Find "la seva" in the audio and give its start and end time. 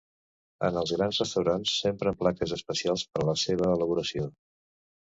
3.33-3.73